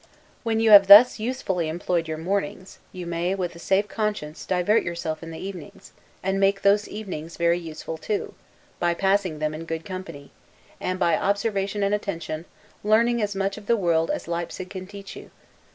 When 0.41 0.59
you 0.59 0.71
have 0.71 0.87
thus 0.87 1.19
usefully 1.19 1.69
employed 1.69 2.07
your 2.07 2.17
mornings, 2.17 2.79
you 2.91 3.05
may, 3.05 3.35
with 3.35 3.55
a 3.55 3.59
safe 3.59 3.87
conscience, 3.87 4.47
divert 4.47 4.81
yourself 4.81 5.21
in 5.21 5.29
the 5.29 5.37
evenings, 5.37 5.91
and 6.23 6.39
make 6.39 6.63
those 6.63 6.87
evenings 6.87 7.37
very 7.37 7.59
useful 7.59 7.99
too, 7.99 8.33
by 8.79 8.95
passing 8.95 9.37
them 9.37 9.53
in 9.53 9.65
good 9.65 9.85
company, 9.85 10.31
and, 10.79 10.97
by 10.97 11.15
observation 11.15 11.83
and 11.83 11.93
attention, 11.93 12.45
learning 12.83 13.21
as 13.21 13.35
much 13.35 13.59
of 13.59 13.67
the 13.67 13.77
world 13.77 14.09
as 14.09 14.27
Leipsig 14.27 14.71
can 14.71 14.87
teach 14.87 15.15
you. 15.15 15.29